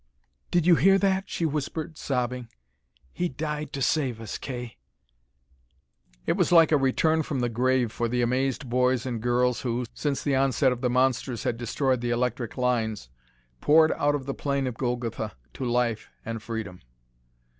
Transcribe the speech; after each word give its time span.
"Did 0.49 0.65
you 0.65 0.73
hear 0.77 0.97
that?" 0.97 1.25
she 1.29 1.45
whispered, 1.45 1.95
sobbing. 1.95 2.47
"He 3.13 3.29
died 3.29 3.71
to 3.73 3.83
save 3.83 4.19
us 4.19 4.39
Kay." 4.39 4.77
It 6.25 6.33
was 6.33 6.51
like 6.51 6.71
a 6.71 6.75
return 6.75 7.21
from 7.21 7.41
the 7.41 7.49
grave 7.49 7.91
for 7.91 8.07
the 8.07 8.23
amazed 8.23 8.67
boys 8.67 9.05
and 9.05 9.21
girls 9.21 9.61
who 9.61 9.85
since 9.93 10.23
the 10.23 10.35
onset 10.35 10.71
of 10.71 10.81
the 10.81 10.89
monsters 10.89 11.43
had 11.43 11.55
destroyed 11.55 12.01
the 12.01 12.09
electric 12.09 12.57
lines 12.57 13.09
poured 13.59 13.91
out 13.91 14.15
of 14.15 14.25
the 14.25 14.33
plain 14.33 14.65
of 14.65 14.73
Golgotha 14.73 15.33
to 15.53 15.65
life 15.65 16.09
and 16.25 16.41
freedom. 16.41 16.81